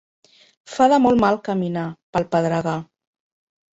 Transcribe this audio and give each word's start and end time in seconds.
Fa 0.75 0.87
de 0.93 0.97
molt 1.03 1.21
mal 1.25 1.39
caminar, 1.49 1.85
pel 2.17 2.29
pedregar. 2.33 2.77